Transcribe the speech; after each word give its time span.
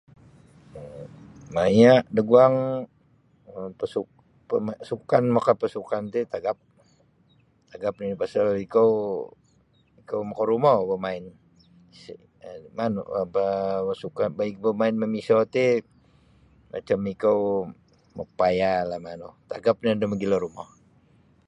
um 0.79 1.05
Maya 1.55 1.93
da 2.15 2.21
guang 2.29 2.55
um 3.55 3.69
pasuk 3.79 4.07
pa 4.49 4.55
sukan 4.89 5.23
makapasukan 5.35 6.03
ti 6.13 6.21
tagap 6.33 6.57
tagap 7.71 7.93
nini 7.97 8.19
pasal 8.21 8.45
ikou 8.65 8.91
ikou 10.01 10.21
makarumo 10.29 10.73
bo 10.79 10.85
bamain 10.93 11.23
sa 11.99 12.49
manu 12.77 13.01
bamain 14.65 14.95
mamiso 15.01 15.37
ti 15.55 15.65
macam 16.73 16.99
ikou 17.15 17.39
mapayahlah 18.17 18.99
manu 19.07 19.29
tagap 19.51 19.75
nio 19.79 19.99
do 19.99 20.05
mogilo 20.11 20.37
rumo. 20.43 20.63